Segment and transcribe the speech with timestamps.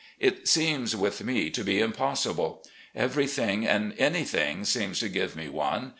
[0.19, 2.65] It seems with me to be impossible.
[2.97, 5.89] Ever3rthing and an3rthing seems to give me one.